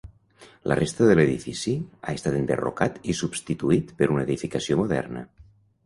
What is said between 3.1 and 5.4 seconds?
i substituït per una edificació moderna.